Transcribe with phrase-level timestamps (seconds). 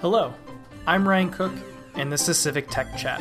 [0.00, 0.32] Hello,
[0.86, 1.52] I'm Ryan Cook,
[1.94, 3.20] and this is Civic Tech Chat,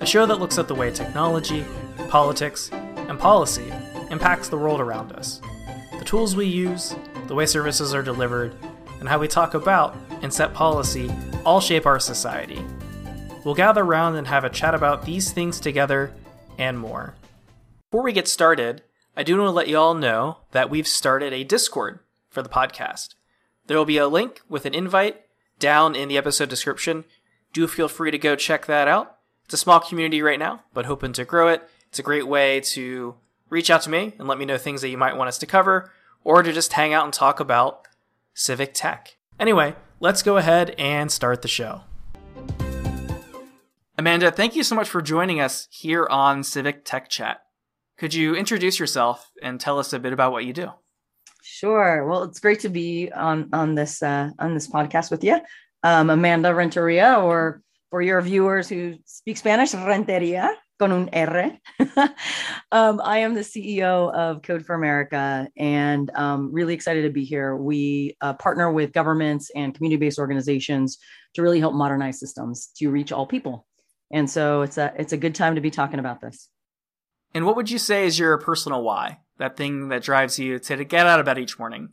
[0.00, 1.64] a show that looks at the way technology,
[2.08, 3.72] politics, and policy
[4.10, 5.40] impacts the world around us,
[6.00, 6.96] the tools we use,
[7.28, 8.52] the way services are delivered,
[8.98, 11.08] and how we talk about and set policy
[11.46, 12.60] all shape our society.
[13.44, 16.12] We'll gather around and have a chat about these things together
[16.58, 17.14] and more.
[17.88, 18.82] Before we get started,
[19.16, 22.48] I do want to let you all know that we've started a Discord for the
[22.48, 23.14] podcast.
[23.68, 25.22] There will be a link with an invite
[25.60, 27.04] down in the episode description.
[27.52, 29.16] Do feel free to go check that out.
[29.44, 31.68] It's a small community right now, but hoping to grow it.
[31.88, 33.14] It's a great way to
[33.48, 35.46] reach out to me and let me know things that you might want us to
[35.46, 35.90] cover,
[36.22, 37.86] or to just hang out and talk about
[38.34, 39.16] civic tech.
[39.38, 41.82] Anyway, let's go ahead and start the show.
[43.98, 47.42] Amanda, thank you so much for joining us here on Civic Tech Chat.
[47.98, 50.70] Could you introduce yourself and tell us a bit about what you do?
[51.52, 52.06] Sure.
[52.06, 55.40] Well, it's great to be on on this uh, on this podcast with you,
[55.82, 61.58] um, Amanda Renteria, or for your viewers who speak Spanish, Renteria con un R.
[62.72, 67.24] um, I am the CEO of Code for America, and um, really excited to be
[67.24, 67.56] here.
[67.56, 70.98] We uh, partner with governments and community-based organizations
[71.34, 73.66] to really help modernize systems to reach all people.
[74.12, 76.48] And so it's a it's a good time to be talking about this.
[77.34, 79.18] And what would you say is your personal why?
[79.40, 81.88] That thing that drives you to get out of bed each morning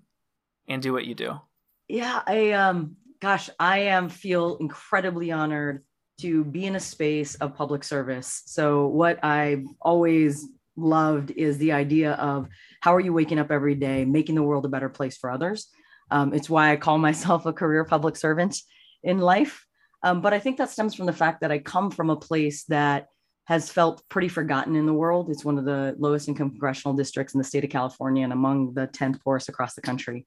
[0.67, 1.39] and do what you do?
[1.87, 5.83] Yeah, I um gosh, I am feel incredibly honored
[6.19, 8.43] to be in a space of public service.
[8.47, 12.49] So what I've always loved is the idea of
[12.81, 15.69] how are you waking up every day, making the world a better place for others.
[16.11, 18.57] Um, it's why I call myself a career public servant
[19.03, 19.65] in life.
[20.03, 22.65] Um, but I think that stems from the fact that I come from a place
[22.65, 23.07] that
[23.47, 25.29] has felt pretty forgotten in the world.
[25.29, 28.73] It's one of the lowest income congressional districts in the state of California and among
[28.73, 30.25] the 10th poorest across the country.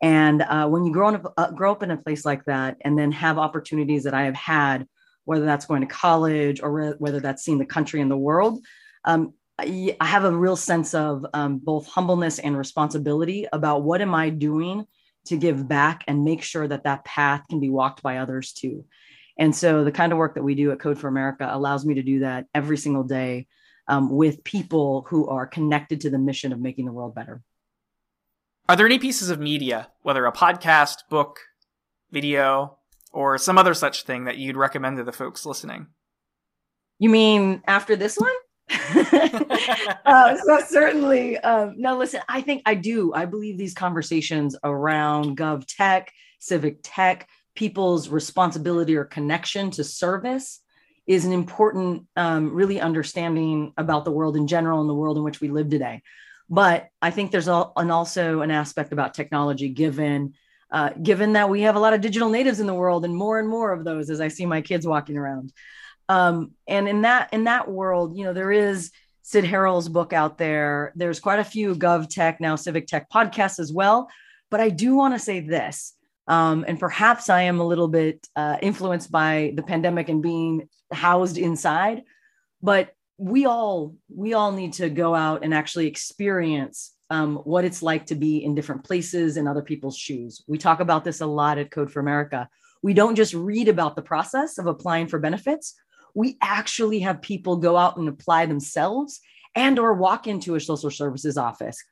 [0.00, 2.96] And uh, when you grow up, uh, grow up in a place like that and
[2.96, 4.86] then have opportunities that I have had,
[5.24, 8.64] whether that's going to college or re- whether that's seeing the country and the world,
[9.04, 14.14] um, I have a real sense of um, both humbleness and responsibility about what am
[14.14, 14.86] I doing
[15.26, 18.84] to give back and make sure that that path can be walked by others too.
[19.40, 21.94] And so the kind of work that we do at Code for America allows me
[21.94, 23.46] to do that every single day
[23.88, 27.42] um, with people who are connected to the mission of making the world better.
[28.68, 31.40] Are there any pieces of media, whether a podcast, book,
[32.10, 32.76] video,
[33.12, 35.86] or some other such thing that you'd recommend to the folks listening?
[36.98, 38.30] You mean after this one?
[40.04, 41.96] uh, so certainly, um, no.
[41.96, 43.14] Listen, I think I do.
[43.14, 47.26] I believe these conversations around gov tech, civic tech,
[47.60, 50.60] people's responsibility or connection to service
[51.06, 55.22] is an important, um, really understanding about the world in general and the world in
[55.22, 56.00] which we live today.
[56.48, 60.32] But I think there's an also an aspect about technology, given
[60.70, 63.38] uh, given that we have a lot of digital natives in the world and more
[63.38, 65.52] and more of those as I see my kids walking around.
[66.08, 68.90] Um, and in that in that world, you know, there is
[69.20, 70.94] Cyd Harrell's book out there.
[70.96, 74.08] There's quite a few Gov Tech now Civic Tech podcasts as well.
[74.48, 75.94] But I do want to say this
[76.30, 80.68] um, and perhaps I am a little bit uh, influenced by the pandemic and being
[80.92, 82.04] housed inside.
[82.62, 87.82] But we all we all need to go out and actually experience um, what it's
[87.82, 90.44] like to be in different places in other people's shoes.
[90.46, 92.48] We talk about this a lot at Code for America.
[92.80, 95.74] We don't just read about the process of applying for benefits.
[96.14, 99.20] We actually have people go out and apply themselves
[99.56, 101.82] and or walk into a social services office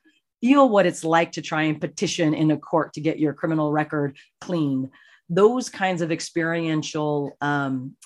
[0.41, 3.73] feel what it's like to try and petition in a court to get your criminal
[3.73, 4.91] record clean.
[5.29, 7.97] Those kinds of experiential um,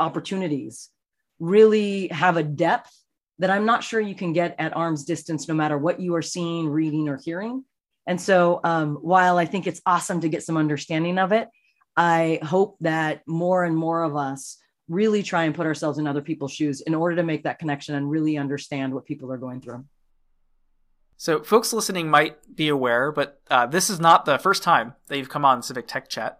[0.00, 0.90] opportunities
[1.38, 2.92] really have a depth
[3.38, 6.22] that I'm not sure you can get at arm's distance, no matter what you are
[6.22, 7.64] seeing, reading, or hearing.
[8.06, 11.48] And so, um, while I think it's awesome to get some understanding of it,
[11.96, 14.58] I hope that more and more of us
[14.88, 17.94] really try and put ourselves in other people's shoes in order to make that connection
[17.94, 19.84] and really understand what people are going through.
[21.18, 25.16] So, folks listening might be aware, but uh, this is not the first time that
[25.16, 26.38] you've come on Civic Tech Chat.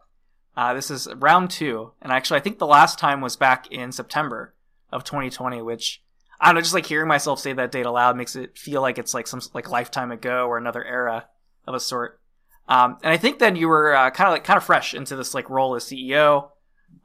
[0.54, 3.90] Uh, this is round two, and actually, I think the last time was back in
[3.90, 4.54] September
[4.92, 6.02] of 2020, which
[6.40, 8.98] I don't know, just like hearing myself say that date aloud makes it feel like
[8.98, 11.26] it's like some like lifetime ago or another era
[11.66, 12.20] of a sort.
[12.68, 15.16] Um, and I think then you were uh, kind of like kind of fresh into
[15.16, 16.50] this like role as CEO.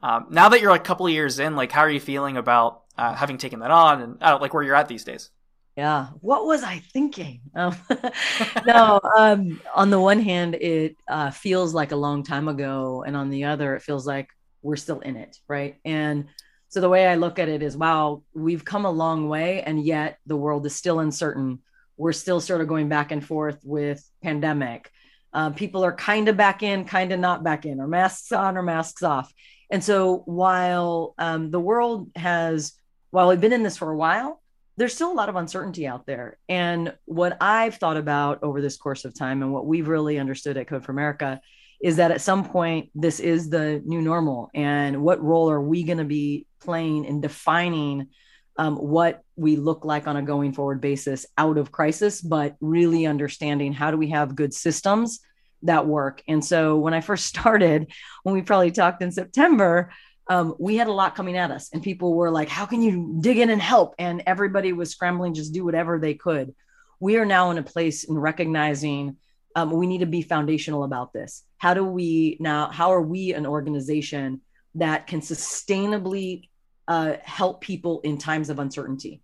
[0.02, 2.82] Um, now that you're like a couple years in, like how are you feeling about
[2.98, 5.30] uh, having taken that on and uh, like where you're at these days?
[5.76, 7.40] Yeah what was i thinking?
[7.54, 7.76] Um,
[8.66, 13.16] no um, on the one hand it uh, feels like a long time ago and
[13.16, 14.28] on the other it feels like
[14.62, 15.76] we're still in it right?
[15.84, 16.28] And
[16.68, 19.84] so the way i look at it is wow we've come a long way and
[19.84, 21.60] yet the world is still uncertain.
[21.96, 24.90] We're still sort of going back and forth with pandemic.
[25.32, 28.56] Uh, people are kind of back in, kind of not back in, or masks on
[28.56, 29.32] or masks off.
[29.70, 32.72] And so while um, the world has,
[33.10, 34.41] while we've been in this for a while,
[34.76, 36.38] there's still a lot of uncertainty out there.
[36.48, 40.56] And what I've thought about over this course of time and what we've really understood
[40.56, 41.40] at Code for America
[41.82, 44.50] is that at some point this is the new normal.
[44.54, 48.08] And what role are we going to be playing in defining
[48.56, 53.06] um, what we look like on a going forward basis out of crisis, but really
[53.06, 55.20] understanding how do we have good systems
[55.62, 56.22] that work.
[56.28, 57.90] And so when I first started,
[58.22, 59.90] when we probably talked in September,
[60.32, 63.18] um, we had a lot coming at us, and people were like, How can you
[63.20, 63.94] dig in and help?
[63.98, 66.54] And everybody was scrambling, just do whatever they could.
[67.00, 69.16] We are now in a place in recognizing
[69.54, 71.42] um, we need to be foundational about this.
[71.58, 74.40] How do we now, how are we an organization
[74.76, 76.48] that can sustainably
[76.88, 79.22] uh, help people in times of uncertainty.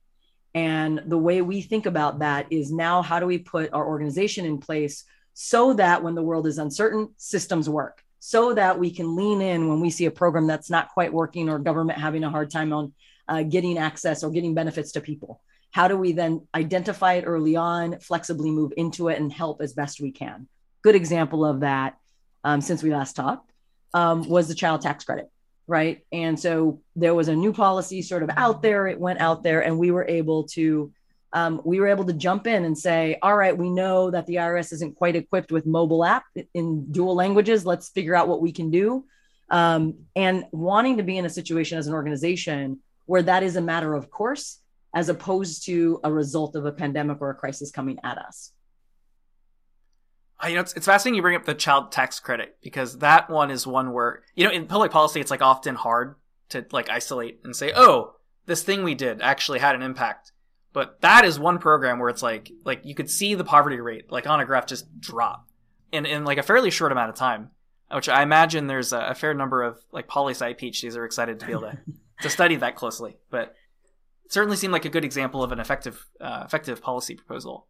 [0.54, 4.44] And the way we think about that is now how do we put our organization
[4.44, 9.16] in place so that when the world is uncertain, systems work, so that we can
[9.16, 12.30] lean in when we see a program that's not quite working or government having a
[12.30, 12.92] hard time on
[13.28, 15.40] uh, getting access or getting benefits to people.
[15.70, 19.74] How do we then identify it early on, flexibly move into it, and help as
[19.74, 20.48] best we can?
[20.82, 21.96] Good example of that
[22.42, 23.52] um, since we last talked
[23.94, 25.30] um, was the child tax credit
[25.68, 26.00] right?
[26.10, 28.88] And so there was a new policy sort of out there.
[28.88, 30.90] It went out there, and we were able to
[31.32, 34.36] um, we were able to jump in and say, all right, we know that the
[34.36, 37.66] IRS isn't quite equipped with mobile app in dual languages.
[37.66, 39.04] Let's figure out what we can do.
[39.50, 43.60] Um, and wanting to be in a situation as an organization where that is a
[43.60, 44.60] matter of course,
[44.94, 48.52] as opposed to a result of a pandemic or a crisis coming at us.
[50.46, 53.50] You know, it's, it's fascinating you bring up the child tax credit because that one
[53.50, 56.14] is one where, you know, in public policy, it's like often hard
[56.50, 58.14] to like isolate and say, oh,
[58.46, 60.32] this thing we did actually had an impact.
[60.78, 64.12] But that is one program where it's like, like you could see the poverty rate,
[64.12, 65.48] like on a graph, just drop
[65.90, 67.50] in, in like a fairly short amount of time,
[67.90, 71.40] which I imagine there's a, a fair number of like poli sci PhDs are excited
[71.40, 71.78] to be able to,
[72.22, 73.18] to study that closely.
[73.28, 73.56] But
[74.24, 77.66] it certainly seemed like a good example of an effective, uh, effective policy proposal.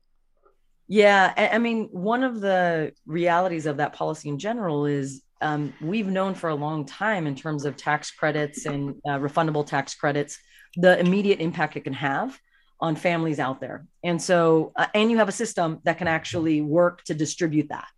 [0.87, 6.09] Yeah, I mean, one of the realities of that policy in general is um, we've
[6.09, 10.39] known for a long time in terms of tax credits and uh, refundable tax credits
[10.77, 12.39] the immediate impact it can have
[12.81, 13.87] on families out there.
[14.05, 17.89] And so, uh, and you have a system that can actually work to distribute that.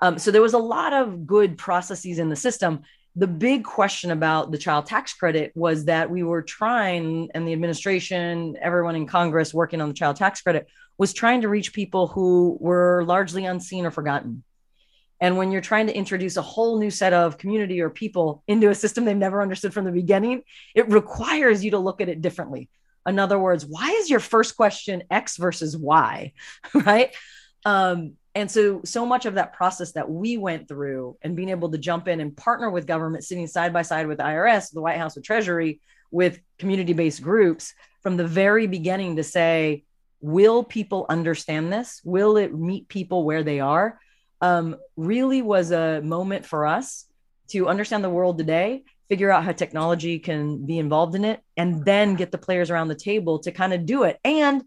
[0.00, 2.82] Um, so there was a lot of good processes in the system.
[3.16, 7.52] The big question about the child tax credit was that we were trying, and the
[7.52, 12.06] administration, everyone in Congress working on the child tax credit was trying to reach people
[12.06, 14.42] who were largely unseen or forgotten.
[15.20, 18.70] And when you're trying to introduce a whole new set of community or people into
[18.70, 20.42] a system they've never understood from the beginning,
[20.74, 22.70] it requires you to look at it differently.
[23.06, 26.32] In other words, why is your first question X versus Y?
[26.74, 27.14] right.
[27.64, 31.70] Um, and so, so much of that process that we went through and being able
[31.70, 34.98] to jump in and partner with government, sitting side by side with IRS, the White
[34.98, 35.80] House, with Treasury,
[36.10, 39.84] with community based groups from the very beginning to say,
[40.20, 42.00] will people understand this?
[42.04, 43.98] Will it meet people where they are?
[44.40, 47.06] Um, really was a moment for us
[47.48, 51.84] to understand the world today, figure out how technology can be involved in it, and
[51.84, 54.18] then get the players around the table to kind of do it.
[54.24, 54.62] And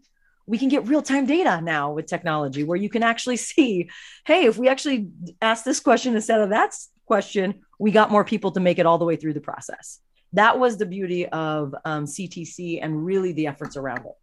[0.46, 3.90] we can get real time data now with technology where you can actually see
[4.24, 5.08] hey, if we actually
[5.42, 6.76] ask this question instead of that
[7.06, 9.98] question, we got more people to make it all the way through the process.
[10.32, 14.14] That was the beauty of um, CTC and really the efforts around it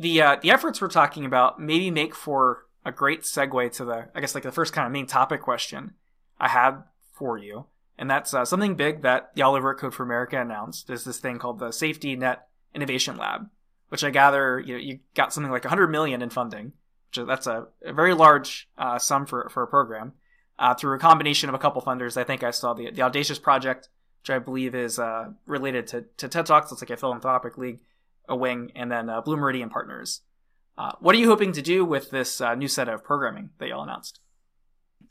[0.00, 4.08] the uh, the efforts we're talking about maybe make for a great segue to the
[4.14, 5.92] I guess like the first kind of main topic question
[6.38, 6.82] I had
[7.12, 7.66] for you,
[8.00, 11.38] and that's uh, something big that over at Code for America announced is this thing
[11.38, 13.50] called the Safety Net Innovation Lab,
[13.90, 16.72] which I gather you know, you got something like 100 million in funding,
[17.10, 20.14] which is, that's a, a very large uh, sum for for a program.
[20.58, 23.38] Uh, through a combination of a couple funders, I think I saw the the Audacious
[23.38, 23.90] project,
[24.22, 26.72] which I believe is uh, related to, to TED Talks.
[26.72, 27.80] It's like a philanthropic league
[28.28, 30.22] a wing, and then uh, Blue Meridian Partners.
[30.78, 33.82] Uh, what are you hoping to do with this new set of programming that y'all
[33.82, 34.20] announced?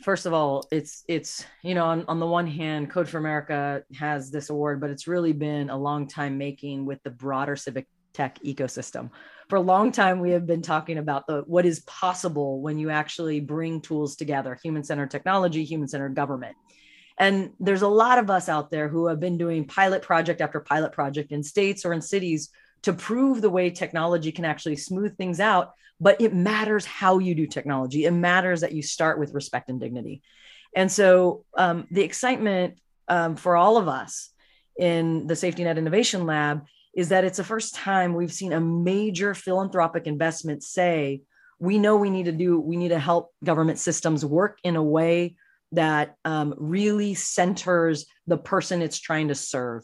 [0.01, 3.84] First of all, it's it's you know on, on the one hand, Code for America
[3.98, 7.88] has this award, but it's really been a long time making with the broader civic
[8.13, 9.10] tech ecosystem.
[9.50, 12.89] For a long time, we have been talking about the what is possible when you
[12.89, 16.56] actually bring tools together, human-centered technology, human-centered government.
[17.18, 20.62] And there's a lot of us out there who have been doing pilot project after
[20.62, 22.50] pilot project in states or in cities
[22.84, 25.74] to prove the way technology can actually smooth things out.
[26.00, 28.06] But it matters how you do technology.
[28.06, 30.22] It matters that you start with respect and dignity.
[30.76, 34.30] And so um, the excitement um, for all of us
[34.78, 38.62] in the Safety Net Innovation Lab is that it's the first time we've seen a
[38.62, 41.22] major philanthropic investment say,
[41.60, 44.84] we know we need to do we need to help government systems work in a
[44.84, 45.36] way
[45.74, 49.84] that um, really centers the person it's trying to serve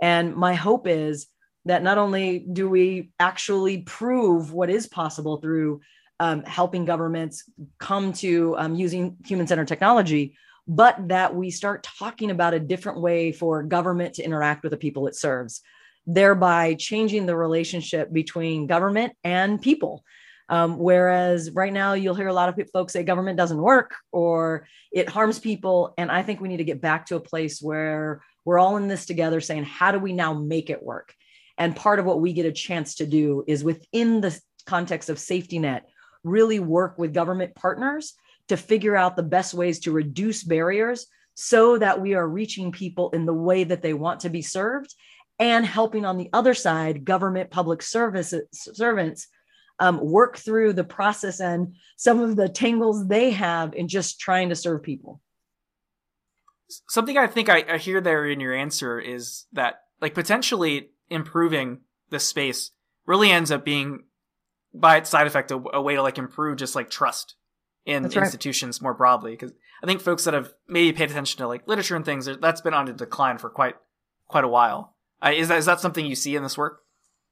[0.00, 1.26] and my hope is
[1.66, 5.80] that not only do we actually prove what is possible through
[6.20, 7.44] um, helping governments
[7.78, 10.36] come to um, using human centered technology,
[10.68, 14.76] but that we start talking about a different way for government to interact with the
[14.76, 15.60] people it serves,
[16.06, 20.04] thereby changing the relationship between government and people.
[20.48, 24.68] Um, whereas right now, you'll hear a lot of folks say government doesn't work or
[24.92, 25.94] it harms people.
[25.98, 28.86] And I think we need to get back to a place where we're all in
[28.86, 31.12] this together saying, how do we now make it work?
[31.58, 35.18] And part of what we get a chance to do is within the context of
[35.18, 35.88] safety net,
[36.24, 38.14] really work with government partners
[38.48, 43.10] to figure out the best ways to reduce barriers so that we are reaching people
[43.10, 44.94] in the way that they want to be served
[45.38, 49.28] and helping on the other side government public service servants
[49.78, 54.48] um, work through the process and some of the tangles they have in just trying
[54.48, 55.20] to serve people.
[56.88, 61.80] Something i think I, I hear there in your answer is that like potentially improving
[62.10, 62.70] the space
[63.06, 64.04] really ends up being
[64.74, 67.34] by its side effect a, a way to like improve just like trust
[67.84, 71.66] in institutions more broadly because i think folks that have maybe paid attention to like
[71.68, 73.76] literature and things that's been on a decline for quite
[74.28, 74.94] quite a while.
[75.24, 76.80] Uh, is that is that something you see in this work?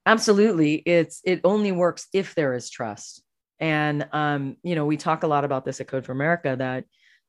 [0.07, 0.77] Absolutely.
[0.87, 3.23] It's it only works if there is trust.
[3.61, 6.85] And um you know we talk a lot about this at code for america that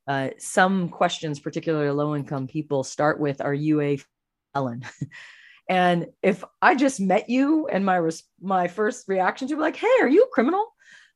[0.08, 4.00] uh, some questions particularly low income people start with are you a
[4.54, 4.84] felon
[5.68, 9.76] And if I just met you and my res- my first reaction to be like,
[9.76, 10.74] "Hey, are you a criminal?"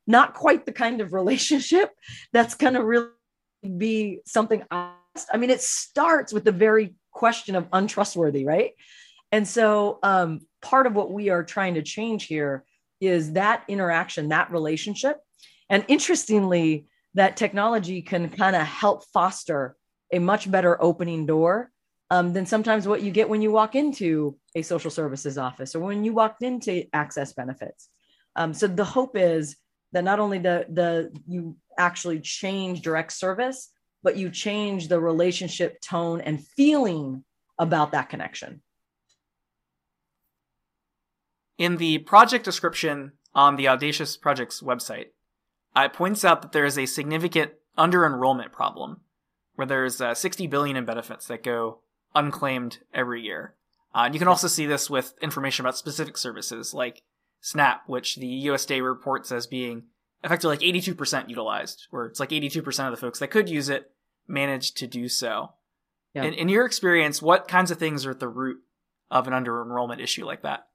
[0.08, 1.91] Not quite the kind of relationship
[2.34, 3.10] that's going to really
[3.77, 4.94] be something I,
[5.32, 8.72] I mean, it starts with the very question of untrustworthy, right?
[9.32, 12.65] And so, um, part of what we are trying to change here
[13.00, 15.18] is that interaction, that relationship.
[15.70, 19.75] And interestingly, that technology can kind of help foster
[20.12, 21.72] a much better opening door
[22.10, 25.80] um, than sometimes what you get when you walk into a social services office or
[25.80, 27.89] when you walked into access benefits.
[28.36, 29.56] Um, so the hope is
[29.92, 33.70] that not only the, the you actually change direct service,
[34.04, 37.24] but you change the relationship tone and feeling
[37.58, 38.62] about that connection.
[41.58, 45.08] In the project description on the Audacious Project's website,
[45.75, 49.01] it points out that there is a significant under enrollment problem
[49.56, 51.80] where there's uh, 60 billion in benefits that go
[52.16, 53.56] unclaimed every year.
[53.94, 57.01] Uh, and you can also see this with information about specific services like
[57.42, 59.84] SNAP, which the USDA reports as being
[60.24, 63.92] effectively like 82% utilized, where it's like 82% of the folks that could use it
[64.28, 65.54] managed to do so.
[66.13, 66.24] Yeah.
[66.24, 68.58] In, in your experience, what kinds of things are at the root
[69.10, 70.68] of an under enrollment issue like that?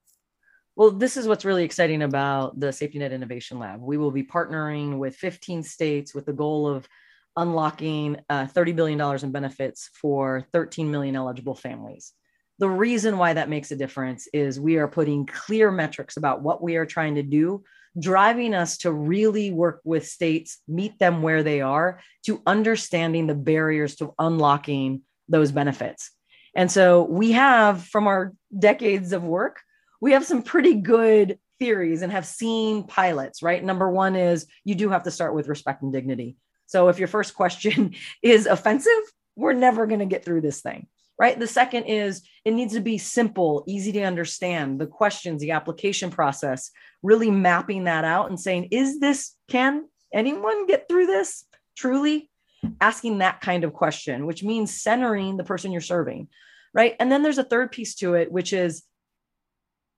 [0.77, 3.81] Well, this is what's really exciting about the Safety Net Innovation Lab.
[3.81, 6.89] We will be partnering with 15 states with the goal of
[7.37, 12.13] unlocking uh, $30 billion in benefits for 13 million eligible families.
[12.59, 16.63] The reason why that makes a difference is we are putting clear metrics about what
[16.63, 17.65] we are trying to do,
[17.99, 23.35] driving us to really work with states, meet them where they are, to understanding the
[23.35, 26.11] barriers to unlocking those benefits.
[26.55, 29.61] And so we have, from our decades of work,
[30.01, 33.63] we have some pretty good theories and have seen pilots, right?
[33.63, 36.37] Number one is you do have to start with respect and dignity.
[36.67, 38.93] So if your first question is offensive,
[39.37, 40.87] we're never going to get through this thing,
[41.19, 41.39] right?
[41.39, 46.11] The second is it needs to be simple, easy to understand, the questions, the application
[46.11, 46.71] process,
[47.03, 51.45] really mapping that out and saying, is this, can anyone get through this
[51.77, 52.31] truly?
[52.81, 56.29] Asking that kind of question, which means centering the person you're serving,
[56.73, 56.97] right?
[56.99, 58.85] And then there's a third piece to it, which is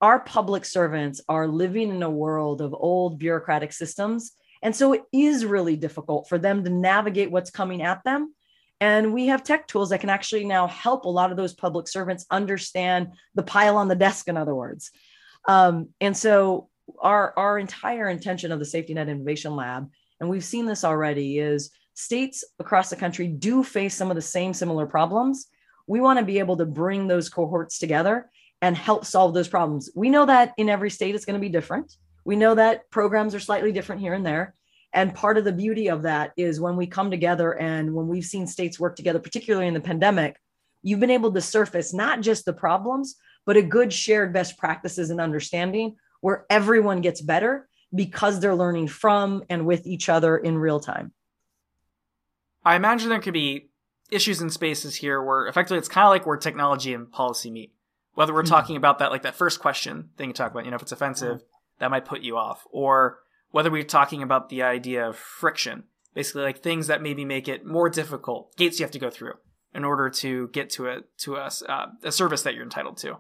[0.01, 4.33] our public servants are living in a world of old bureaucratic systems
[4.63, 8.35] and so it is really difficult for them to navigate what's coming at them.
[8.81, 11.89] And we have tech tools that can actually now help a lot of those public
[11.89, 14.91] servants understand the pile on the desk, in other words.
[15.49, 16.69] Um, and so
[17.01, 21.39] our, our entire intention of the Safety Net Innovation Lab, and we've seen this already,
[21.39, 25.47] is states across the country do face some of the same similar problems.
[25.87, 29.91] We want to be able to bring those cohorts together and help solve those problems.
[29.95, 31.97] We know that in every state it's going to be different.
[32.27, 34.53] We know that programs are slightly different here and there.
[34.93, 38.25] And part of the beauty of that is when we come together and when we've
[38.25, 40.41] seen states work together, particularly in the pandemic,
[40.83, 43.15] you've been able to surface not just the problems,
[43.45, 48.89] but a good shared best practices and understanding where everyone gets better because they're learning
[48.89, 51.13] from and with each other in real time.
[52.65, 53.71] I imagine there could be
[54.11, 57.73] issues in spaces here where effectively it's kind of like where technology and policy meet.
[58.15, 58.55] Whether we're mm-hmm.
[58.55, 60.91] talking about that, like that first question thing you talk about, you know, if it's
[60.91, 63.19] offensive, mm-hmm that might put you off, or
[63.51, 67.65] whether we're talking about the idea of friction, basically like things that maybe make it
[67.65, 69.35] more difficult, gates you have to go through
[69.75, 73.19] in order to get to a to a, uh, a service that you're entitled to.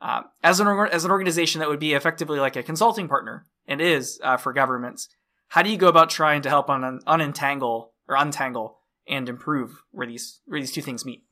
[0.00, 3.80] Uh, as an as an organization that would be effectively like a consulting partner and
[3.80, 5.08] is uh, for governments,
[5.48, 8.78] how do you go about trying to help un- unentangle or untangle
[9.08, 11.24] and improve where these where these two things meet?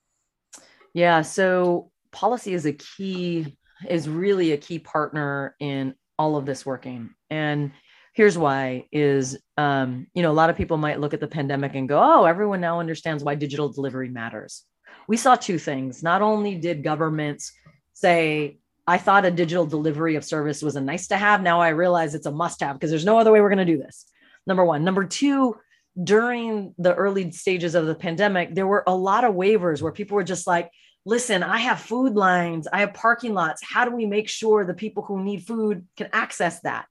[0.95, 3.57] Yeah, so policy is a key
[3.89, 7.11] is really a key partner in all of this working.
[7.31, 7.73] And
[8.17, 11.75] here's why is um, you know a lot of people might look at the pandemic
[11.75, 14.65] and go oh everyone now understands why digital delivery matters.
[15.07, 16.03] We saw two things.
[16.03, 17.53] Not only did governments
[17.93, 18.59] say
[18.89, 21.43] i thought a digital delivery of service was a nice to have.
[21.43, 23.77] Now i realize it's a must have because there's no other way we're going to
[23.77, 24.07] do this.
[24.47, 24.85] Number one.
[24.85, 25.57] Number two
[26.03, 30.15] during the early stages of the pandemic there were a lot of waivers where people
[30.15, 30.71] were just like
[31.07, 33.63] listen, I have food lines, I have parking lots.
[33.65, 36.87] How do we make sure the people who need food can access that?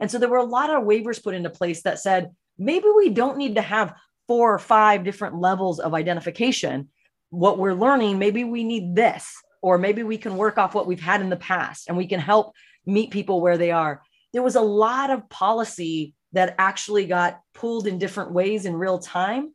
[0.00, 3.10] And so there were a lot of waivers put into place that said maybe we
[3.10, 3.94] don't need to have
[4.26, 6.88] four or five different levels of identification.
[7.28, 10.98] What we're learning, maybe we need this, or maybe we can work off what we've
[10.98, 12.54] had in the past and we can help
[12.86, 14.02] meet people where they are.
[14.32, 18.98] There was a lot of policy that actually got pulled in different ways in real
[18.98, 19.54] time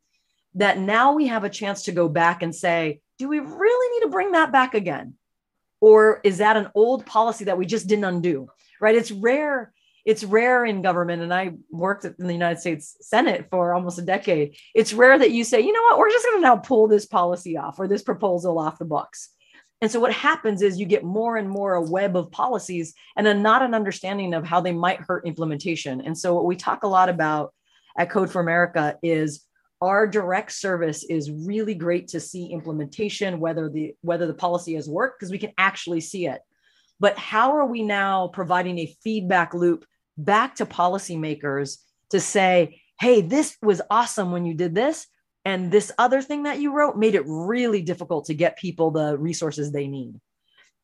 [0.55, 4.11] that now we have a chance to go back and say, do we really to
[4.11, 5.15] bring that back again?
[5.81, 8.47] Or is that an old policy that we just didn't undo?
[8.79, 8.95] Right?
[8.95, 9.73] It's rare.
[10.05, 14.01] It's rare in government, and I worked in the United States Senate for almost a
[14.01, 14.57] decade.
[14.75, 17.05] It's rare that you say, you know what, we're just going to now pull this
[17.05, 19.29] policy off or this proposal off the books.
[19.81, 23.25] And so what happens is you get more and more a web of policies and
[23.25, 26.01] then not an understanding of how they might hurt implementation.
[26.01, 27.53] And so what we talk a lot about
[27.97, 29.45] at Code for America is
[29.83, 34.87] our direct service is really great to see implementation whether the whether the policy has
[34.87, 36.39] worked because we can actually see it.
[37.01, 39.85] But how are we now providing a feedback loop
[40.17, 41.79] back to policymakers
[42.11, 45.05] to say hey this was awesome when you did this
[45.43, 49.17] and this other thing that you wrote made it really difficult to get people the
[49.17, 50.15] resources they need.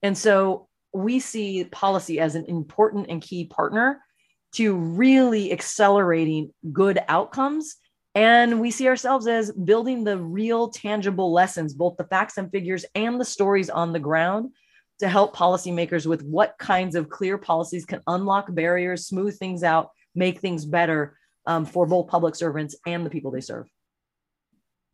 [0.03, 4.01] And so we see policy as an important and key partner
[4.55, 7.77] to really accelerating good outcomes
[8.19, 12.83] and we see ourselves as building the real tangible lessons, both the facts and figures
[12.93, 14.49] and the stories on the ground
[14.99, 19.91] to help policymakers with what kinds of clear policies can unlock barriers, smooth things out,
[20.15, 23.67] make things better um, for both public servants and the people they serve.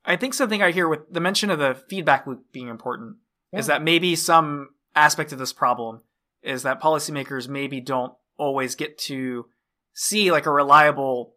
[0.06, 3.16] I think something I hear with the mention of the feedback loop being important
[3.52, 3.58] yeah.
[3.58, 6.02] is that maybe some aspect of this problem
[6.44, 9.48] is that policymakers maybe don't always get to
[9.96, 11.34] see like a reliable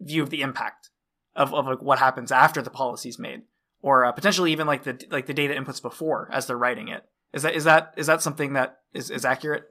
[0.00, 0.90] view of the impact
[1.36, 3.42] of, of like what happens after the policy's made
[3.82, 7.04] or uh, potentially even like the like the data inputs before as they're writing it.
[7.32, 9.64] Is that is that is that something that is, is accurate?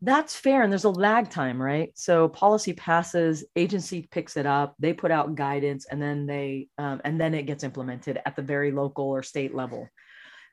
[0.00, 1.90] That's fair and there's a lag time right?
[1.94, 7.00] So policy passes agency picks it up they put out guidance and then they um,
[7.04, 9.88] and then it gets implemented at the very local or state level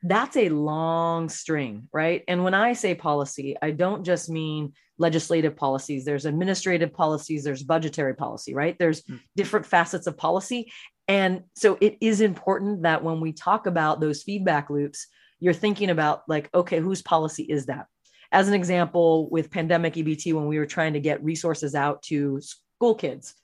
[0.08, 2.22] that's a long string, right?
[2.28, 6.04] And when I say policy, I don't just mean legislative policies.
[6.04, 8.78] There's administrative policies, there's budgetary policy, right?
[8.78, 9.20] There's mm.
[9.34, 10.70] different facets of policy.
[11.08, 15.06] And so it is important that when we talk about those feedback loops,
[15.40, 17.86] you're thinking about like, okay, whose policy is that?
[18.32, 22.40] As an example, with pandemic EBT, when we were trying to get resources out to
[22.40, 23.34] school kids,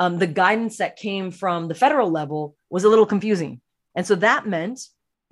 [0.00, 3.60] um, the guidance that came from the federal level was a little confusing.
[3.94, 4.80] And so that meant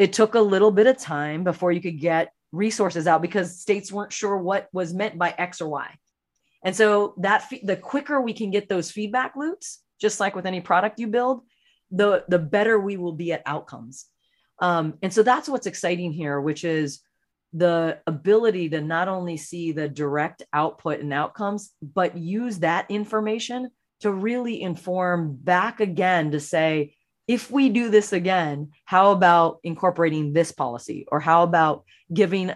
[0.01, 3.93] it took a little bit of time before you could get resources out because states
[3.93, 5.95] weren't sure what was meant by X or Y.
[6.65, 10.63] And so that the quicker we can get those feedback loops, just like with any
[10.63, 11.43] product you build,
[11.91, 14.07] the the better we will be at outcomes.
[14.59, 17.01] Um, and so that's what's exciting here, which is
[17.53, 23.71] the ability to not only see the direct output and outcomes, but use that information
[24.01, 26.95] to really inform back again to say,
[27.31, 31.07] if we do this again, how about incorporating this policy?
[31.13, 32.53] Or how about giving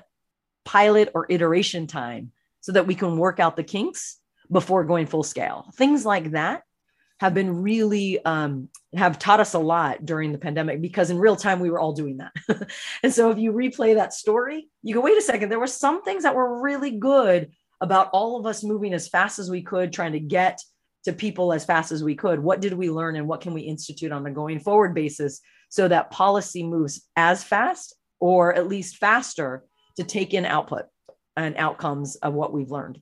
[0.64, 4.18] pilot or iteration time so that we can work out the kinks
[4.50, 5.70] before going full scale?
[5.76, 6.64] Things like that
[7.20, 11.36] have been really um, have taught us a lot during the pandemic because in real
[11.36, 12.32] time we were all doing that
[13.04, 16.02] and so if you replay that story you go wait a second there were some
[16.02, 19.92] things that were really good about all of us moving as fast as we could
[19.92, 20.60] trying to get
[21.04, 22.40] to people as fast as we could.
[22.40, 25.88] What did we learn and what can we institute on a going forward basis so
[25.88, 29.64] that policy moves as fast or at least faster
[29.96, 30.86] to take in output
[31.36, 33.00] and outcomes of what we've learned?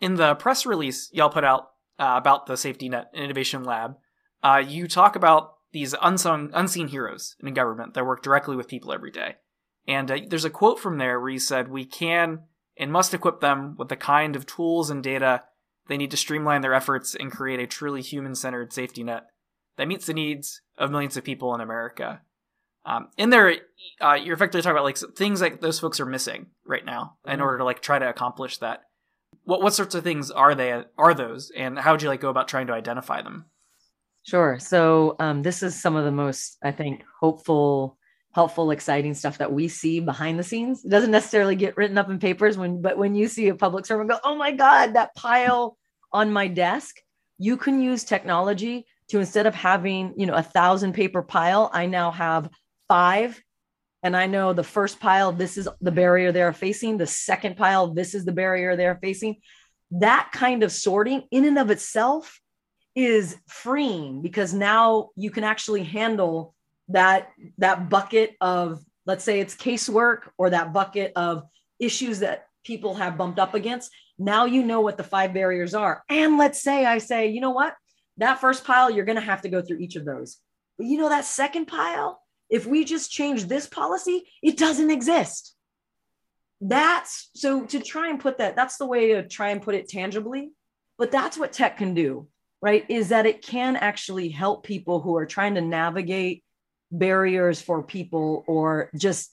[0.00, 3.96] In the press release y'all put out uh, about the Safety Net Innovation Lab,
[4.42, 8.92] uh, you talk about these unsung, unseen heroes in government that work directly with people
[8.92, 9.36] every day.
[9.86, 12.40] And uh, there's a quote from there where you said, We can
[12.76, 15.42] and must equip them with the kind of tools and data
[15.90, 19.24] they need to streamline their efforts and create a truly human centered safety net
[19.76, 22.22] that meets the needs of millions of people in America.
[22.86, 23.56] Um, in there,
[24.00, 27.32] uh, you're effectively talking about like things like those folks are missing right now in
[27.32, 27.42] Mm-hmm.
[27.42, 28.84] order to like try to accomplish that.
[29.42, 32.30] What what sorts of things are they are those, and how would you like go
[32.30, 33.46] about trying to identify them?
[34.22, 34.58] Sure.
[34.60, 37.98] So um, this is some of the most, I think, hopeful,
[38.32, 40.84] helpful, exciting stuff that we see behind the scenes.
[40.84, 43.86] It doesn't necessarily get written up in papers when, but when you see a public
[43.86, 45.76] servant go, "Oh my God, that pile
[46.12, 46.96] on my desk,"
[47.38, 51.86] you can use technology to instead of having, you know, a thousand paper pile, I
[51.86, 52.48] now have
[52.88, 53.40] five.
[54.02, 56.96] And I know the first pile, this is the barrier they're facing.
[56.96, 59.36] The second pile, this is the barrier they're facing.
[59.90, 62.40] That kind of sorting, in and of itself,
[62.94, 66.54] is freeing because now you can actually handle
[66.88, 71.44] that that bucket of let's say it's casework or that bucket of
[71.78, 76.04] issues that people have bumped up against now you know what the five barriers are.
[76.08, 77.74] And let's say i say you know what?
[78.18, 80.36] That first pile you're going to have to go through each of those.
[80.78, 82.22] But you know that second pile?
[82.48, 85.56] If we just change this policy it doesn't exist.
[86.60, 89.88] That's so to try and put that that's the way to try and put it
[89.88, 90.52] tangibly
[90.96, 92.28] but that's what tech can do
[92.62, 92.84] right?
[92.90, 96.44] Is that it can actually help people who are trying to navigate
[96.92, 99.30] barriers for people or just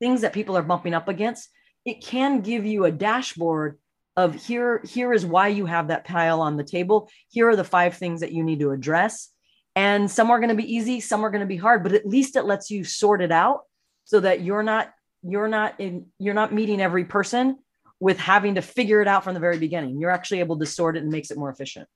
[0.00, 1.50] things that people are bumping up against
[1.84, 3.78] it can give you a dashboard
[4.16, 7.08] of here here is why you have that pile on the table.
[7.28, 9.28] Here are the five things that you need to address.
[9.76, 12.06] And some are going to be easy some are going to be hard but at
[12.06, 13.60] least it lets you sort it out
[14.04, 17.58] so that you're not you're not in you're not meeting every person
[18.00, 20.00] with having to figure it out from the very beginning.
[20.00, 21.86] You're actually able to sort it and makes it more efficient.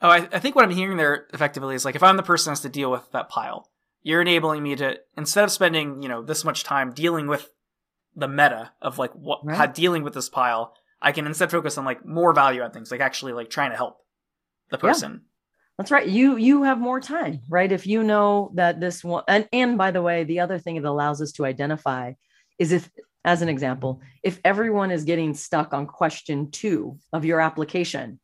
[0.00, 2.52] Oh, I, I think what I'm hearing there effectively is like if I'm the person
[2.52, 3.68] has to deal with that pile,
[4.02, 7.48] you're enabling me to instead of spending you know this much time dealing with
[8.16, 9.56] the meta of like what Right.
[9.56, 12.90] how dealing with this pile, I can instead focus on like more value add things,
[12.90, 13.98] like actually like trying to help
[14.70, 14.90] the Yeah.
[14.90, 15.22] person.
[15.78, 16.06] That's right.
[16.06, 17.70] You you have more time, right?
[17.70, 20.84] If you know that this one and and by the way, the other thing it
[20.84, 22.12] allows us to identify
[22.58, 22.88] is if
[23.24, 28.20] as an example, if everyone is getting stuck on question 2 of your application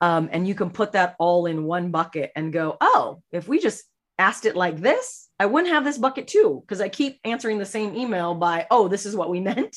[0.00, 3.58] um, and you can put that all in one bucket and go, "Oh, if we
[3.58, 3.84] just
[4.18, 7.64] asked it like this, I wouldn't have this bucket too because I keep answering the
[7.64, 9.76] same email by, "Oh, this is what we meant."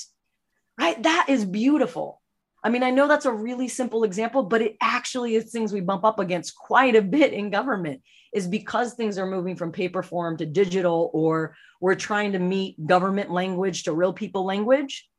[0.79, 1.01] Right?
[1.03, 2.21] That is beautiful.
[2.63, 5.81] I mean, I know that's a really simple example, but it actually is things we
[5.81, 8.01] bump up against quite a bit in government
[8.33, 12.85] is because things are moving from paper form to digital or we're trying to meet
[12.85, 15.09] government language to real people language.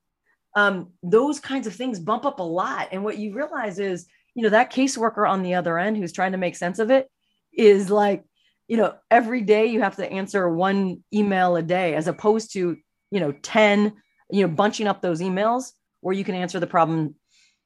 [0.55, 2.89] Um, those kinds of things bump up a lot.
[2.93, 6.33] And what you realize is, you know, that caseworker on the other end who's trying
[6.33, 7.09] to make sense of it
[7.53, 8.25] is like,
[8.69, 12.77] you know, every day you have to answer one email a day as opposed to,
[13.11, 13.93] you know, 10,
[14.31, 17.15] you know, bunching up those emails where you can answer the problem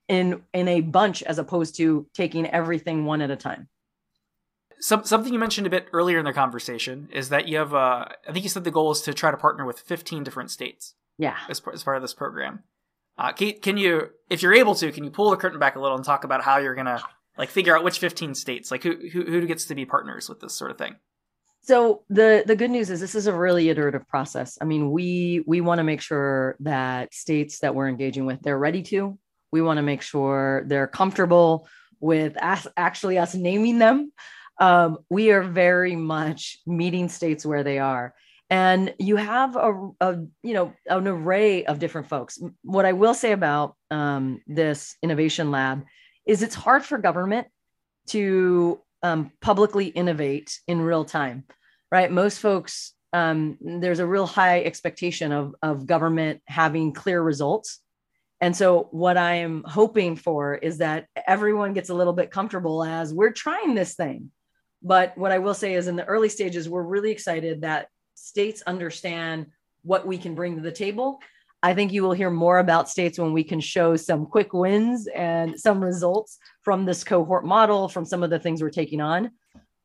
[0.09, 3.69] in in a bunch as opposed to taking everything one at a time.
[4.79, 8.07] Some, something you mentioned a bit earlier in the conversation is that you have, uh,
[8.29, 10.95] I think you said the goal is to try to partner with 15 different states
[11.19, 11.37] Yeah.
[11.49, 12.63] as, as part of this program.
[13.17, 15.81] Uh, can, can you, if you're able to, can you pull the curtain back a
[15.81, 17.03] little and talk about how you're gonna
[17.39, 20.41] like figure out which 15 states, like who who, who gets to be partners with
[20.41, 20.97] this sort of thing?
[21.63, 24.57] So the the good news is this is a really iterative process.
[24.61, 28.59] I mean, we we want to make sure that states that we're engaging with they're
[28.59, 29.19] ready to.
[29.53, 31.69] We want to make sure they're comfortable
[31.99, 34.13] with us actually us naming them.
[34.61, 38.15] Um, we are very much meeting states where they are,
[38.49, 42.41] and you have a, a you know an array of different folks.
[42.63, 45.85] What I will say about um, this innovation lab
[46.27, 47.47] is it's hard for government
[48.09, 51.45] to um, publicly innovate in real time
[51.91, 52.11] right?
[52.11, 57.81] Most folks um, there's a real high expectation of, of government having clear results.
[58.43, 62.85] And so what i am hoping for is that everyone gets a little bit comfortable
[62.85, 64.31] as we're trying this thing.
[64.83, 68.63] But what i will say is in the early stages we're really excited that states
[68.67, 69.47] understand
[69.83, 71.21] what we can bring to the table
[71.63, 75.09] I think you will hear more about states when we can show some quick wins
[75.09, 79.31] and some results from this cohort model, from some of the things we're taking on.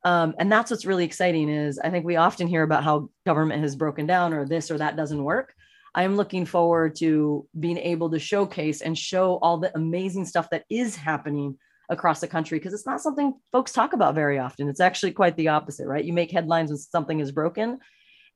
[0.04, 3.62] Um, and that's what's really exciting is I think we often hear about how government
[3.62, 5.54] has broken down or this or that doesn't work.
[5.94, 10.64] I'm looking forward to being able to showcase and show all the amazing stuff that
[10.70, 11.58] is happening
[11.88, 14.68] across the country because it's not something folks talk about very often.
[14.68, 16.04] It's actually quite the opposite, right?
[16.04, 17.78] You make headlines when something is broken.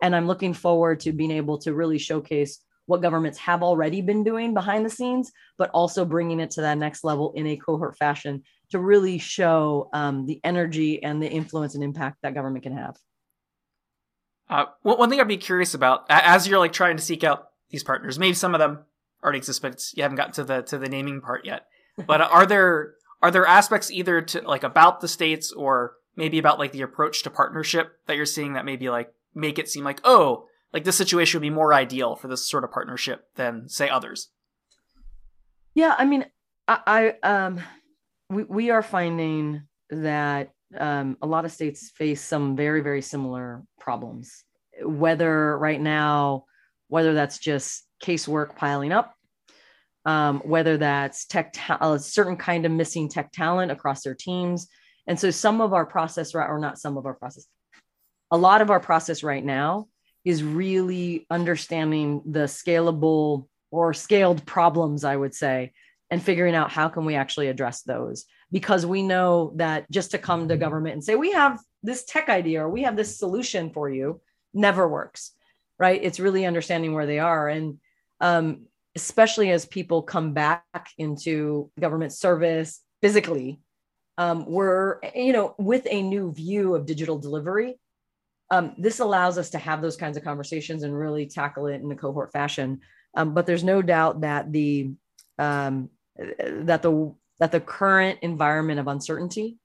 [0.03, 4.25] And I'm looking forward to being able to really showcase what governments have already been
[4.25, 7.97] doing behind the scenes, but also bringing it to that next level in a cohort
[7.99, 12.77] fashion to really show um, the energy and the influence and impact that government can
[12.77, 12.97] have.
[14.49, 17.49] Uh, one one thing I'd be curious about as you're like trying to seek out
[17.71, 18.85] these partners, maybe some of them
[19.23, 21.67] already exist, but you haven't gotten to the to the naming part yet.
[22.07, 26.59] but are there are there aspects either to like about the states or maybe about
[26.59, 30.01] like the approach to partnership that you're seeing that maybe like make it seem like
[30.05, 30.47] oh
[30.77, 34.29] like this situation would be more ideal for this sort of partnership than say others.
[35.75, 36.27] Yeah i mean
[36.69, 37.61] i, I um
[38.29, 43.63] we, we are finding that um, a lot of states face some very very similar
[43.81, 44.45] problems.
[44.83, 46.45] Whether right now
[46.89, 49.15] whether that's just casework piling up
[50.05, 54.69] um, whether that's tech ta- a certain kind of missing tech talent across their teams.
[55.07, 57.47] And so some of our process or not some of our process
[58.31, 59.87] a lot of our process right now
[60.27, 65.73] is really understanding the scalable or scaled problems i would say
[66.11, 68.27] and figuring out how can we actually address those.
[68.53, 72.29] Because we know that just to come to government and say we have this tech
[72.29, 74.21] idea or we have this solution for you
[74.55, 75.33] never works
[75.79, 76.01] right?
[76.03, 77.49] It's really understanding where they are.
[77.49, 77.79] And
[78.21, 80.65] um, especially as people come back
[80.97, 83.61] into government service physically
[84.19, 87.79] um, we're you know with a new view of digital delivery
[88.51, 91.91] um, this allows us to have those kinds of conversations and really tackle it in
[91.91, 92.81] a cohort fashion.
[93.17, 94.93] Um, but there's no doubt that the
[95.39, 99.59] um, that the that the current environment of uncertainty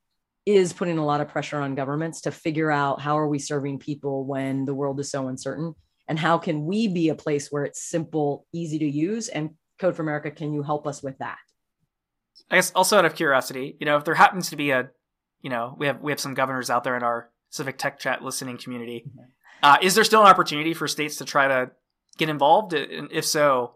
[0.45, 3.77] is putting a lot of pressure on governments to figure out how are we serving
[3.79, 5.75] people when the world is so uncertain?
[6.07, 9.27] And how can we be a place where it's simple easy to use?
[9.29, 11.37] And code for america can you help us with that?
[12.49, 14.89] I guess also out of curiosity you know if there happens to be a
[15.41, 18.23] you know we have we have some governors out there in our civic tech chat
[18.23, 19.05] listening community.
[19.61, 21.71] Uh, is there still an opportunity for states to try to
[22.17, 22.73] get involved?
[22.73, 23.75] And if so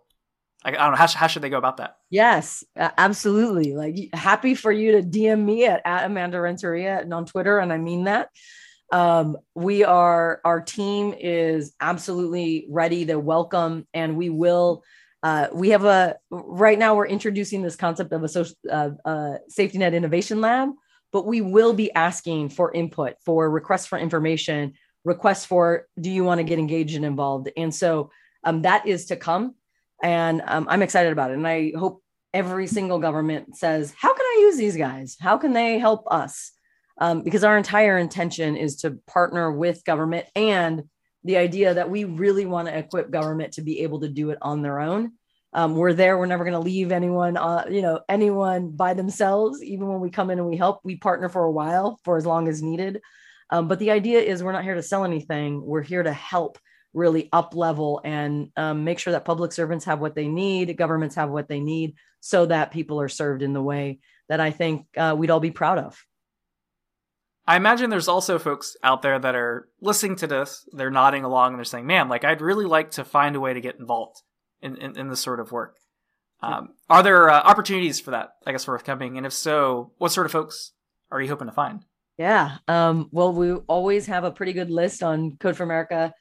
[0.64, 1.98] I, don't know how, how should they go about that?
[2.10, 3.76] Yes absolutely.
[3.76, 7.72] Like happy for you to dm me at, at amanda renteria and on twitter and
[7.72, 8.30] i mean that.
[8.92, 14.84] Um, we are our team is absolutely ready to welcome and we will
[15.24, 19.34] uh, we have a right now we're introducing this concept of a social uh, uh,
[19.50, 20.70] safety net innovation lab
[21.12, 24.74] but we will be asking for input for requests for information
[25.06, 27.50] requests for do you want to get engaged and involved?
[27.56, 28.10] And so
[28.44, 29.56] um, that is to come
[30.04, 31.36] and um, i'm excited about it.
[31.36, 35.15] And i hope every single government says how can i use these guys?
[35.20, 36.52] How can they help us?
[37.00, 40.84] Um, because our entire intention is to partner with government and
[41.24, 44.38] the idea that we really want to equip government to be able to do it
[44.41, 45.13] on their own
[45.56, 46.18] um, we're there.
[46.18, 49.63] We're never going to leave anyone uh, you know anyone by themselves.
[49.63, 52.26] Even when we come in and we help we partner for a while for as
[52.26, 53.02] long as needed.
[53.50, 55.65] Um, but the idea is we're not here to sell anything.
[55.65, 56.60] We're here to help
[56.94, 61.15] really up level and um, make sure that public servants have what they need governments
[61.15, 64.88] have what they need so that people are served in the way that i think
[64.96, 66.02] uh, we'd all be proud of.
[67.46, 71.50] I imagine there's also folks out there that are listening to this, they're nodding along
[71.50, 74.22] and they're saying, man, like I'd really like to find a way to get involved
[74.65, 75.78] in, in, in this sort of work.
[76.41, 79.17] Um, are there uh, opportunities for that, I guess, forthcoming?
[79.17, 80.73] And if so, what sort of folks
[81.12, 81.86] are you hoping to find?
[82.17, 82.58] Yeah.
[82.67, 86.13] Um, well, we always have a pretty good list on codeforamerica.org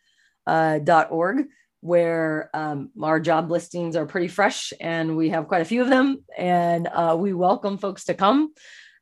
[0.46, 1.46] uh, .org,
[1.80, 5.88] where um, our job listings are pretty fresh and we have quite a few of
[5.88, 6.24] them.
[6.37, 8.52] And uh, we welcome folks to come.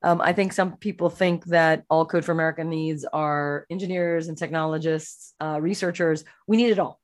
[0.03, 4.37] Um, I think some people think that all Code for America needs are engineers and
[4.37, 6.25] technologists, uh, researchers.
[6.49, 7.01] We need it all.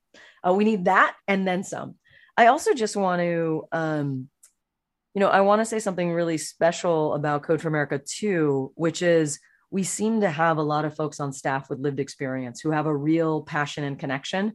[0.46, 1.94] Uh, we need that and then some.
[2.38, 4.29] I also just want to, um,
[5.12, 9.03] you know, I want to say something really special about Code for America too, which
[9.03, 9.40] is
[9.72, 12.87] we seem to have a lot of folks on staff with lived experience who have
[12.87, 14.55] a real passion and connection.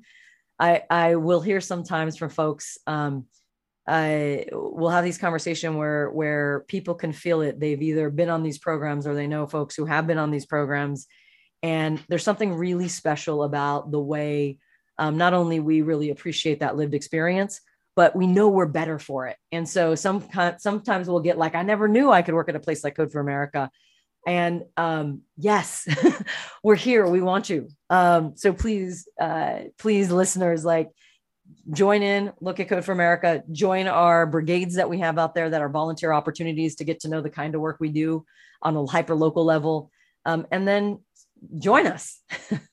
[0.57, 3.25] I, I will hear sometimes from folks, um,
[3.85, 7.59] uh, we'll have these conversation where where people can feel it.
[7.59, 10.45] They've either been on these programs or they know folks who have been on these
[10.45, 11.05] programs,
[11.61, 14.59] and there's something really special about the way
[14.97, 17.59] um, not only we really appreciate that lived experience,
[17.95, 19.37] but we know we're better for it.
[19.51, 20.27] And so some
[20.57, 23.11] sometimes we'll get like, I never knew I could work at a place like Code
[23.11, 23.69] for America.
[24.25, 25.87] And um, yes,
[26.63, 27.07] we're here.
[27.07, 27.67] We want you.
[27.89, 30.91] Um, so please, uh, please, listeners, like
[31.71, 35.49] join in, look at Code for America, join our brigades that we have out there
[35.49, 38.25] that are volunteer opportunities to get to know the kind of work we do
[38.61, 39.91] on a hyper local level.
[40.25, 40.99] Um, and then
[41.59, 42.21] join us.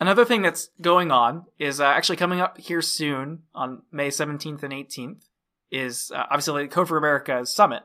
[0.00, 4.62] Another thing that's going on is uh, actually coming up here soon on May 17th
[4.62, 5.24] and 18th
[5.70, 7.82] is uh, obviously the Code for America Summit.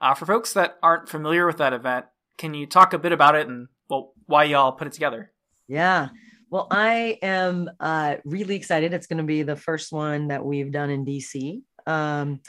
[0.00, 2.06] Uh, for folks that aren't familiar with that event,
[2.38, 5.32] can you talk a bit about it and well why y'all put it together?
[5.68, 6.08] Yeah.
[6.50, 8.94] Well, I am uh, really excited.
[8.94, 12.40] It's going to be the first one that we've done in DC, um,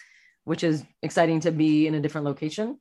[0.45, 2.79] which is exciting to be in a different location.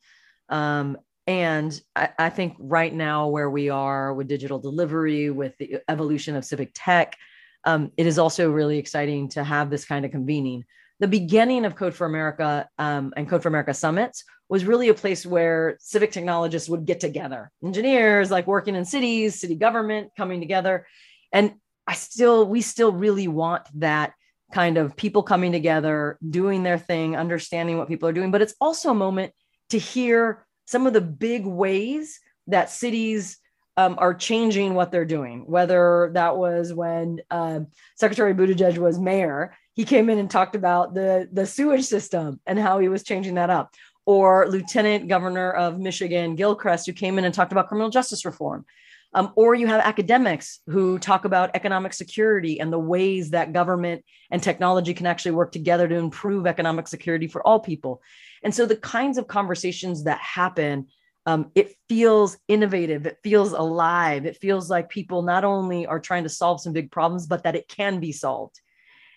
[0.49, 5.79] Um, and I, I, think right now, where we are with digital delivery, with the
[5.89, 7.17] evolution of civic tech,
[7.65, 10.65] um, it is also really exciting to have this kind of convening.
[11.01, 14.95] the beginning of Code for America um, and Code for America summits was really a
[14.95, 20.41] place where civic technologists would get together, engineers like working in cities, city government coming
[20.41, 20.87] together.
[21.33, 21.55] And
[21.87, 24.13] I still, we still really want that
[24.53, 28.31] kind of people coming together, doing their thing, understanding what people are doing.
[28.31, 29.33] But it's also a moment
[29.71, 33.39] to hear some of the big ways that cities
[33.77, 35.45] um, are changing what they're doing.
[35.47, 37.61] Whether that was when uh,
[37.97, 42.59] Secretary Buttigieg was mayor, he came in and talked about the the sewage system and
[42.59, 43.75] how he was changing that up.
[44.07, 48.67] Or Lieutenant Governor of Michigan Gilchrist, who came in and talked about criminal justice reform.
[49.15, 54.05] Um, or you have academics who talk about economic security and the ways that government
[54.31, 58.03] and technology can actually work together to improve economic security for all people.
[58.43, 60.89] And so the kinds of conversations that happen
[61.27, 66.25] um, it feels innovative it feels alive it feels like people not only are trying
[66.25, 68.61] to solve some big problems but that it can be solved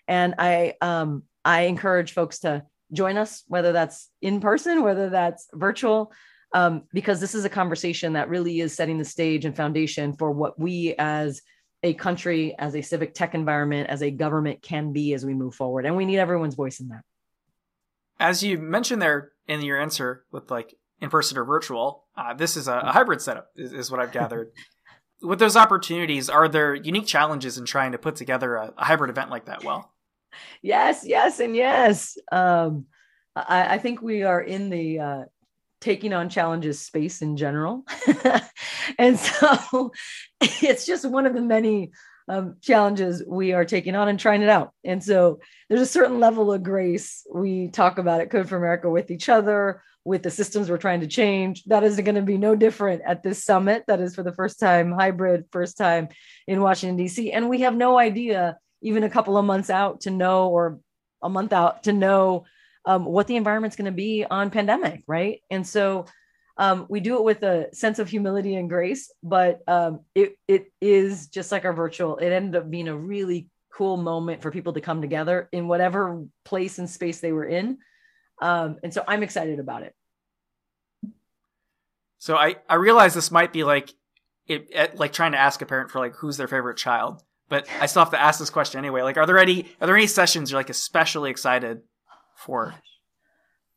[0.06, 5.48] and i um, i encourage folks to join us whether that's in person whether that's
[5.52, 6.12] virtual
[6.54, 10.30] um, because this is a conversation that really is setting the stage and foundation for
[10.30, 11.42] what we as
[11.82, 15.54] a country as a civic tech environment as a government can be as we move
[15.54, 17.02] forward and we need everyone's voice in that
[18.18, 22.04] as you mentioned there in your answer with like in person or virtual.
[22.16, 24.50] Uh, this is a, a, hybrid setup, is, is what I've gathered.
[25.22, 29.10] With those opportunities, are there unique challenges in trying to put together a, a hybrid
[29.10, 29.92] event like that well?
[30.62, 32.16] Yes, yes, and yes.
[32.30, 32.86] Um,
[33.34, 35.24] I, I, think we are in the uh,
[35.80, 37.84] taking on challenges space in general.
[38.98, 39.92] and so
[40.40, 41.90] it's just one of the many
[42.28, 44.72] um, challenges we are taking on and trying it out.
[44.84, 48.90] And so there's a certain level of grace we talk about at Code for America
[48.90, 51.64] with each other, with the systems we're trying to change.
[51.64, 53.84] That is going to be no different at this summit.
[53.86, 56.08] That is for the first time hybrid, first time
[56.46, 57.32] in Washington, D.C.
[57.32, 60.80] And we have no idea, even a couple of months out, to know, or
[61.22, 62.44] a month out, to know
[62.84, 65.42] um, what the environment's going to be on pandemic, right?
[65.50, 66.06] And so
[66.56, 70.72] um, we do it with a sense of humility and grace, but um, it, it
[70.80, 74.72] is just like our virtual, it ended up being a really cool moment for people
[74.72, 77.78] to come together in whatever place and space they were in.
[78.42, 79.94] Um, and so I'm excited about it.
[82.18, 83.92] So I I realize this might be like
[84.46, 87.68] it, it, like trying to ask a parent for like who's their favorite child, but
[87.80, 89.02] I still have to ask this question anyway.
[89.02, 91.82] Like, are there any are there any sessions you're like especially excited
[92.38, 92.74] for?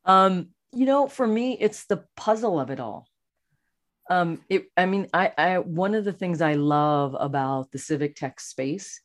[0.05, 3.07] Um, you know, for me, it's the puzzle of it all.
[4.09, 8.15] Um, it, I mean, I, I, one of the things I love about the civic
[8.15, 9.01] tech space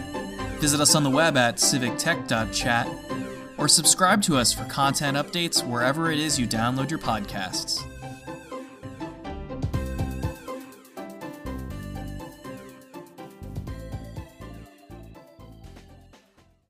[0.60, 2.88] Visit us on the web at civictech.chat
[3.58, 7.84] or subscribe to us for content updates wherever it is you download your podcasts.